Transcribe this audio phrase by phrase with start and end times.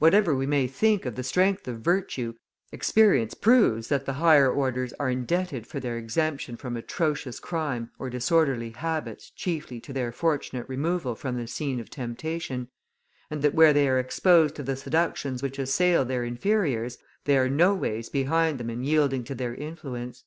[0.00, 2.34] Whatever we may think of the strength of virtue,
[2.72, 8.10] experience proves that the higher orders are indebted for their exemption from atrocious crime or
[8.10, 12.70] disorderly habits chiefly to their fortunate removal from the scene of temptation;
[13.30, 17.48] and that where they are exposed to the seductions which assail their inferiors, they are
[17.48, 20.24] noways behind them in yielding to their influence.